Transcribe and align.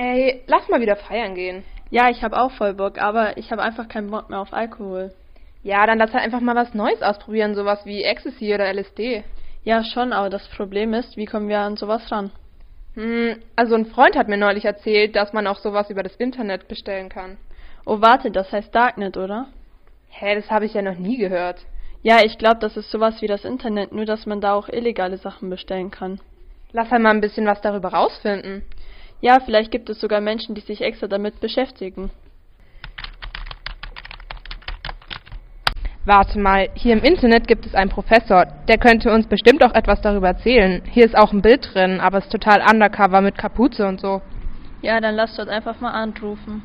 Ey, 0.00 0.40
lass 0.46 0.66
mal 0.70 0.80
wieder 0.80 0.96
feiern 0.96 1.34
gehen. 1.34 1.62
Ja, 1.90 2.08
ich 2.08 2.24
habe 2.24 2.40
auch 2.40 2.52
voll 2.52 2.72
Bock, 2.72 2.96
aber 2.96 3.36
ich 3.36 3.52
habe 3.52 3.60
einfach 3.60 3.86
keinen 3.86 4.10
Bock 4.10 4.30
mehr 4.30 4.40
auf 4.40 4.54
Alkohol. 4.54 5.12
Ja, 5.62 5.86
dann 5.86 5.98
lass 5.98 6.14
halt 6.14 6.24
einfach 6.24 6.40
mal 6.40 6.54
was 6.54 6.72
Neues 6.72 7.02
ausprobieren, 7.02 7.54
sowas 7.54 7.84
wie 7.84 8.02
Ecstasy 8.02 8.54
oder 8.54 8.72
LSD. 8.72 9.24
Ja, 9.62 9.84
schon, 9.84 10.14
aber 10.14 10.30
das 10.30 10.48
Problem 10.56 10.94
ist, 10.94 11.18
wie 11.18 11.26
kommen 11.26 11.50
wir 11.50 11.58
an 11.58 11.76
sowas 11.76 12.10
ran? 12.10 12.30
Hm, 12.94 13.42
also 13.56 13.74
ein 13.74 13.84
Freund 13.84 14.16
hat 14.16 14.26
mir 14.26 14.38
neulich 14.38 14.64
erzählt, 14.64 15.16
dass 15.16 15.34
man 15.34 15.46
auch 15.46 15.58
sowas 15.58 15.90
über 15.90 16.02
das 16.02 16.16
Internet 16.16 16.66
bestellen 16.66 17.10
kann. 17.10 17.36
Oh, 17.84 18.00
warte, 18.00 18.30
das 18.30 18.50
heißt 18.50 18.74
Darknet, 18.74 19.18
oder? 19.18 19.48
Hä, 20.08 20.34
das 20.34 20.50
habe 20.50 20.64
ich 20.64 20.72
ja 20.72 20.80
noch 20.80 20.96
nie 20.96 21.18
gehört. 21.18 21.58
Ja, 22.02 22.24
ich 22.24 22.38
glaube, 22.38 22.60
das 22.60 22.78
ist 22.78 22.90
sowas 22.90 23.20
wie 23.20 23.26
das 23.26 23.44
Internet, 23.44 23.92
nur 23.92 24.06
dass 24.06 24.24
man 24.24 24.40
da 24.40 24.54
auch 24.54 24.70
illegale 24.70 25.18
Sachen 25.18 25.50
bestellen 25.50 25.90
kann. 25.90 26.20
Lass 26.72 26.90
halt 26.90 27.02
mal 27.02 27.10
ein 27.10 27.20
bisschen 27.20 27.44
was 27.44 27.60
darüber 27.60 27.90
rausfinden. 27.90 28.62
Ja, 29.20 29.38
vielleicht 29.44 29.70
gibt 29.70 29.90
es 29.90 30.00
sogar 30.00 30.20
Menschen, 30.20 30.54
die 30.54 30.62
sich 30.62 30.80
extra 30.80 31.06
damit 31.06 31.40
beschäftigen. 31.40 32.10
Warte 36.06 36.38
mal, 36.38 36.70
hier 36.74 36.94
im 36.94 37.02
Internet 37.02 37.46
gibt 37.46 37.66
es 37.66 37.74
einen 37.74 37.90
Professor, 37.90 38.46
der 38.66 38.78
könnte 38.78 39.12
uns 39.12 39.26
bestimmt 39.26 39.62
auch 39.62 39.74
etwas 39.74 40.00
darüber 40.00 40.28
erzählen. 40.28 40.82
Hier 40.90 41.04
ist 41.04 41.16
auch 41.16 41.32
ein 41.32 41.42
Bild 41.42 41.74
drin, 41.74 42.00
aber 42.00 42.18
es 42.18 42.24
ist 42.24 42.32
total 42.32 42.62
undercover 42.68 43.20
mit 43.20 43.36
Kapuze 43.36 43.86
und 43.86 44.00
so. 44.00 44.22
Ja, 44.80 44.98
dann 45.00 45.14
lass 45.14 45.36
dort 45.36 45.50
einfach 45.50 45.78
mal 45.80 45.90
anrufen. 45.90 46.62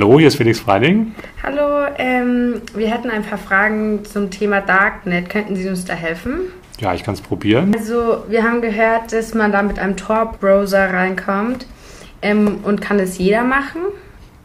Hallo, 0.00 0.18
hier 0.18 0.28
ist 0.28 0.36
Felix 0.36 0.58
Freiling. 0.58 1.14
Hallo, 1.42 1.86
ähm, 1.98 2.62
wir 2.74 2.90
hätten 2.90 3.10
ein 3.10 3.22
paar 3.22 3.36
Fragen 3.36 4.02
zum 4.06 4.30
Thema 4.30 4.62
Darknet. 4.62 5.28
Könnten 5.28 5.56
Sie 5.56 5.68
uns 5.68 5.84
da 5.84 5.92
helfen? 5.92 6.40
Ja, 6.78 6.94
ich 6.94 7.04
kann 7.04 7.12
es 7.12 7.20
probieren. 7.20 7.74
Also, 7.76 8.24
wir 8.26 8.42
haben 8.42 8.62
gehört, 8.62 9.12
dass 9.12 9.34
man 9.34 9.52
da 9.52 9.60
mit 9.60 9.78
einem 9.78 9.98
Tor-Browser 9.98 10.90
reinkommt. 10.90 11.66
Ähm, 12.22 12.60
und 12.62 12.80
kann 12.80 12.98
es 12.98 13.18
jeder 13.18 13.44
machen? 13.44 13.82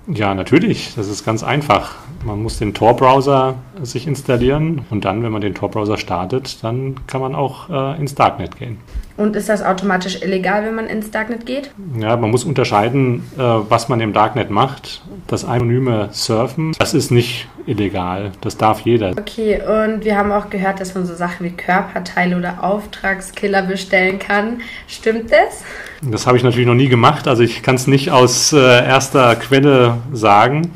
Ja, 0.08 0.36
natürlich. 0.36 0.94
Das 0.98 1.08
ist 1.08 1.24
ganz 1.24 1.42
einfach. 1.42 1.96
Man 2.26 2.44
muss 2.44 2.60
den 2.60 2.74
Tor-Browser 2.74 3.56
sich 3.82 4.08
installieren 4.08 4.82
und 4.90 5.06
dann, 5.06 5.24
wenn 5.24 5.32
man 5.32 5.40
den 5.40 5.56
Tor-Browser 5.56 5.96
startet, 5.96 6.62
dann 6.66 7.08
kann 7.08 7.22
man 7.22 7.34
auch 7.34 7.70
äh, 7.70 7.98
ins 7.98 8.14
Darknet 8.14 8.58
gehen. 8.58 8.80
Und 9.18 9.36
ist 9.38 9.48
das 9.48 9.64
automatisch 9.64 10.22
illegal, 10.22 10.66
wenn 10.66 10.76
man 10.76 10.88
ins 10.88 11.10
Darknet 11.10 11.46
geht? 11.46 11.72
Ja, 11.98 12.18
man 12.18 12.32
muss 12.32 12.44
unterscheiden, 12.44 13.24
äh, 13.38 13.42
was 13.42 13.88
man 13.88 14.02
im 14.02 14.12
Darknet 14.12 14.50
macht. 14.50 15.02
Das 15.28 15.46
anonyme 15.46 16.10
Surfen, 16.12 16.74
das 16.78 16.94
ist 16.94 17.12
nicht 17.12 17.48
illegal. 17.66 18.34
Das 18.42 18.58
darf 18.58 18.82
jeder. 18.82 19.12
Okay, 19.12 19.62
und 19.62 20.04
wir 20.04 20.18
haben 20.18 20.34
auch 20.34 20.50
gehört, 20.50 20.82
dass 20.82 20.96
man 20.96 21.06
so 21.06 21.16
Sachen 21.16 21.46
wie 21.46 21.52
Körperteile 21.52 22.38
oder 22.38 22.64
Auftragskiller 22.64 23.62
bestellen 23.62 24.20
kann. 24.20 24.62
Stimmt 24.88 25.32
das? 25.32 25.64
Das 26.02 26.28
habe 26.28 26.38
ich 26.38 26.44
natürlich 26.44 26.68
noch 26.68 26.76
nie 26.76 26.90
gemacht. 26.90 27.28
Also 27.28 27.44
ich 27.44 27.64
kann 27.64 27.76
es 27.76 27.88
nicht 27.88 28.12
aus 28.12 28.52
äh, 28.52 28.58
erster 28.58 29.36
Quelle 29.38 29.98
sagen. 30.12 30.74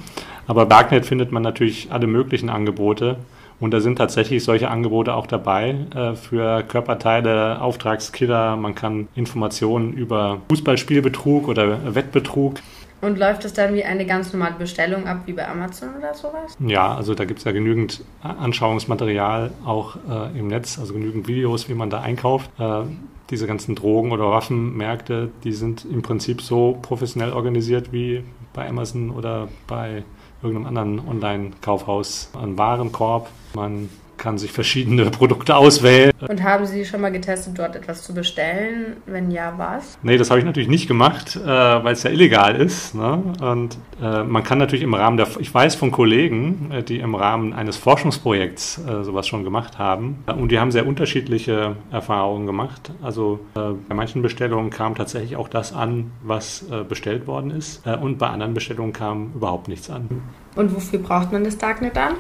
Aber 0.47 0.65
Darknet 0.65 1.05
findet 1.05 1.31
man 1.31 1.43
natürlich 1.43 1.89
alle 1.91 2.07
möglichen 2.07 2.49
Angebote. 2.49 3.17
Und 3.59 3.71
da 3.71 3.81
sind 3.81 3.97
tatsächlich 3.97 4.43
solche 4.43 4.69
Angebote 4.69 5.13
auch 5.13 5.27
dabei 5.27 5.75
äh, 5.93 6.15
für 6.15 6.63
Körperteile, 6.63 7.61
Auftragskiller. 7.61 8.55
Man 8.55 8.75
kann 8.75 9.07
Informationen 9.15 9.93
über 9.93 10.41
Fußballspielbetrug 10.49 11.47
oder 11.47 11.93
Wettbetrug. 11.95 12.59
Und 13.01 13.17
läuft 13.17 13.45
es 13.45 13.53
dann 13.53 13.73
wie 13.75 13.83
eine 13.83 14.05
ganz 14.05 14.33
normale 14.33 14.55
Bestellung 14.55 15.07
ab, 15.07 15.21
wie 15.25 15.33
bei 15.33 15.47
Amazon 15.47 15.89
oder 15.97 16.13
sowas? 16.13 16.57
Ja, 16.59 16.95
also 16.95 17.15
da 17.15 17.23
gibt 17.23 17.39
es 17.39 17.45
ja 17.45 17.53
genügend 17.53 18.03
Anschauungsmaterial 18.21 19.51
auch 19.65 19.95
äh, 20.09 20.37
im 20.37 20.47
Netz, 20.47 20.77
also 20.77 20.93
genügend 20.93 21.27
Videos, 21.27 21.69
wie 21.69 21.75
man 21.75 21.89
da 21.89 22.01
einkauft. 22.01 22.49
Äh, 22.59 22.81
diese 23.29 23.47
ganzen 23.47 23.75
Drogen- 23.75 24.11
oder 24.11 24.29
Waffenmärkte, 24.31 25.29
die 25.43 25.53
sind 25.53 25.85
im 25.85 26.01
Prinzip 26.01 26.41
so 26.41 26.77
professionell 26.81 27.31
organisiert 27.33 27.91
wie 27.93 28.23
bei 28.53 28.67
Amazon 28.67 29.11
oder 29.11 29.47
bei 29.67 30.03
irgendeinem 30.41 30.67
anderen 30.67 31.07
Online-Kaufhaus. 31.07 32.31
Ein 32.41 32.57
Warenkorb, 32.57 33.29
man 33.53 33.89
kann 34.19 34.37
sich 34.37 34.51
verschiedene 34.51 35.05
Produkte 35.05 35.55
auswählen. 35.55 36.11
Und 36.19 36.43
haben 36.43 36.65
Sie 36.65 36.85
schon 36.85 37.01
mal 37.01 37.11
getestet, 37.11 37.57
dort 37.57 37.75
etwas 37.75 38.03
zu 38.03 38.13
bestellen? 38.13 38.97
Wenn 39.07 39.31
ja, 39.31 39.53
was? 39.57 39.97
Nee, 40.03 40.17
das 40.17 40.29
habe 40.29 40.39
ich 40.39 40.45
natürlich 40.45 40.69
nicht 40.69 40.87
gemacht, 40.87 41.35
äh, 41.35 41.47
weil 41.47 41.93
es 41.93 42.03
ja 42.03 42.11
illegal 42.11 42.55
ist. 42.55 42.93
Ne? 42.93 43.23
Und 43.41 43.77
äh, 44.01 44.23
man 44.23 44.43
kann 44.43 44.59
natürlich 44.59 44.83
im 44.83 44.93
Rahmen 44.93 45.17
der, 45.17 45.27
ich 45.39 45.51
weiß 45.51 45.75
von 45.75 45.91
Kollegen, 45.91 46.69
äh, 46.71 46.83
die 46.83 46.99
im 46.99 47.15
Rahmen 47.15 47.53
eines 47.53 47.77
Forschungsprojekts 47.77 48.81
äh, 48.85 49.03
sowas 49.03 49.27
schon 49.27 49.43
gemacht 49.43 49.79
haben. 49.79 50.23
Und 50.27 50.51
die 50.51 50.59
haben 50.59 50.71
sehr 50.71 50.85
unterschiedliche 50.85 51.77
Erfahrungen 51.91 52.45
gemacht. 52.45 52.91
Also 53.01 53.39
äh, 53.55 53.59
bei 53.87 53.95
manchen 53.95 54.21
Bestellungen 54.21 54.69
kam 54.69 54.95
tatsächlich 54.95 55.37
auch 55.37 55.47
das 55.47 55.73
an, 55.73 56.11
was 56.21 56.65
äh, 56.69 56.83
bestellt 56.83 57.25
worden 57.25 57.51
ist. 57.51 57.87
und 58.01 58.17
bei 58.17 58.27
anderen 58.27 58.53
Bestellungen 58.53 58.93
kam 58.93 59.31
überhaupt 59.33 59.67
nichts 59.67 59.89
an. 59.89 60.21
Und 60.55 60.75
wofür 60.75 60.99
braucht 60.99 61.31
man 61.31 61.43
das 61.43 61.57
Darknet 61.57 61.95
dann? 61.95 62.15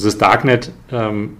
Also 0.00 0.08
das 0.08 0.16
Darknet 0.16 0.72
ähm, 0.90 1.36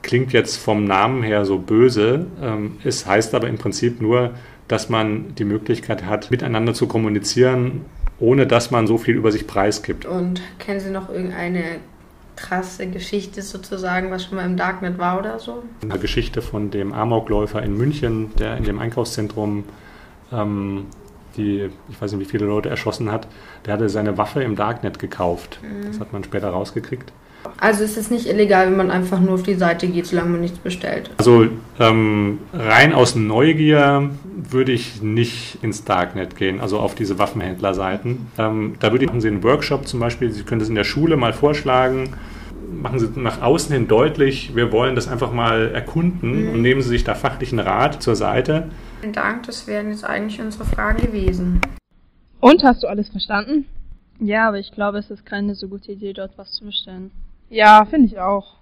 klingt 0.00 0.32
jetzt 0.32 0.56
vom 0.56 0.84
Namen 0.84 1.22
her 1.22 1.44
so 1.44 1.58
böse. 1.58 2.24
Ähm, 2.40 2.78
es 2.82 3.04
heißt 3.04 3.34
aber 3.34 3.48
im 3.48 3.58
Prinzip 3.58 4.00
nur, 4.00 4.30
dass 4.66 4.88
man 4.88 5.34
die 5.34 5.44
Möglichkeit 5.44 6.06
hat, 6.06 6.30
miteinander 6.30 6.72
zu 6.72 6.88
kommunizieren, 6.88 7.82
ohne 8.18 8.46
dass 8.46 8.70
man 8.70 8.86
so 8.86 8.96
viel 8.96 9.14
über 9.14 9.30
sich 9.30 9.46
preisgibt. 9.46 10.06
Und 10.06 10.40
kennen 10.58 10.80
Sie 10.80 10.88
noch 10.88 11.10
irgendeine 11.10 11.80
krasse 12.34 12.86
Geschichte 12.86 13.42
sozusagen, 13.42 14.10
was 14.10 14.24
schon 14.24 14.36
mal 14.36 14.46
im 14.46 14.56
Darknet 14.56 14.96
war 14.96 15.18
oder 15.18 15.38
so? 15.38 15.62
Eine 15.82 15.98
Geschichte 15.98 16.40
von 16.40 16.70
dem 16.70 16.94
Amokläufer 16.94 17.62
in 17.62 17.76
München, 17.76 18.34
der 18.38 18.56
in 18.56 18.64
dem 18.64 18.78
Einkaufszentrum 18.78 19.64
ähm, 20.32 20.86
die, 21.36 21.68
ich 21.90 22.00
weiß 22.00 22.12
nicht, 22.12 22.26
wie 22.26 22.30
viele 22.30 22.46
Leute 22.46 22.70
erschossen 22.70 23.12
hat, 23.12 23.28
der 23.66 23.74
hatte 23.74 23.90
seine 23.90 24.16
Waffe 24.16 24.42
im 24.42 24.56
Darknet 24.56 24.98
gekauft. 24.98 25.60
Mhm. 25.62 25.88
Das 25.88 26.00
hat 26.00 26.14
man 26.14 26.24
später 26.24 26.48
rausgekriegt. 26.48 27.12
Also 27.60 27.82
ist 27.82 27.96
es 27.96 28.10
nicht 28.10 28.26
illegal, 28.26 28.68
wenn 28.68 28.76
man 28.76 28.90
einfach 28.90 29.20
nur 29.20 29.34
auf 29.34 29.42
die 29.42 29.54
Seite 29.54 29.88
geht, 29.88 30.06
solange 30.06 30.30
man 30.30 30.40
nichts 30.40 30.58
bestellt? 30.58 31.10
Also 31.18 31.46
ähm, 31.80 32.38
rein 32.52 32.92
aus 32.92 33.16
Neugier 33.16 34.10
würde 34.36 34.72
ich 34.72 35.02
nicht 35.02 35.58
ins 35.62 35.84
Darknet 35.84 36.36
gehen, 36.36 36.60
also 36.60 36.78
auf 36.78 36.94
diese 36.94 37.18
Waffenhändlerseiten. 37.18 38.28
Ähm, 38.38 38.74
da 38.78 38.92
würde 38.92 39.04
ich 39.04 39.10
machen 39.10 39.20
Sie 39.20 39.28
einen 39.28 39.42
Workshop 39.42 39.88
zum 39.88 39.98
Beispiel, 39.98 40.30
Sie 40.30 40.44
können 40.44 40.60
das 40.60 40.68
in 40.68 40.76
der 40.76 40.84
Schule 40.84 41.16
mal 41.16 41.32
vorschlagen. 41.32 42.14
Machen 42.70 42.98
Sie 42.98 43.08
nach 43.16 43.42
außen 43.42 43.72
hin 43.72 43.88
deutlich, 43.88 44.54
wir 44.54 44.70
wollen 44.70 44.94
das 44.94 45.08
einfach 45.08 45.32
mal 45.32 45.70
erkunden 45.72 46.46
mhm. 46.46 46.50
und 46.52 46.62
nehmen 46.62 46.82
Sie 46.82 46.90
sich 46.90 47.02
da 47.02 47.14
fachlichen 47.14 47.58
Rat 47.58 48.02
zur 48.02 48.14
Seite. 48.14 48.68
Vielen 49.00 49.12
Dank, 49.12 49.44
das 49.44 49.66
wären 49.66 49.90
jetzt 49.90 50.04
eigentlich 50.04 50.40
unsere 50.40 50.64
Fragen 50.64 51.02
gewesen. 51.02 51.60
Und 52.40 52.62
hast 52.62 52.84
du 52.84 52.86
alles 52.86 53.08
verstanden? 53.08 53.66
Ja, 54.20 54.48
aber 54.48 54.58
ich 54.58 54.72
glaube, 54.72 54.98
es 54.98 55.10
ist 55.10 55.24
keine 55.26 55.54
so 55.54 55.68
gute 55.68 55.92
Idee, 55.92 56.12
dort 56.12 56.36
was 56.36 56.52
zu 56.52 56.64
bestellen. 56.64 57.10
Ja, 57.50 57.84
finde 57.84 58.06
ich 58.06 58.18
auch. 58.18 58.57